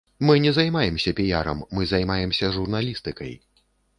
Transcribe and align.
Мы 0.27 0.35
не 0.45 0.51
займаемся 0.57 1.13
піярам, 1.19 1.61
мы 1.79 1.85
займаемся 1.91 2.51
журналістыкай. 2.57 3.37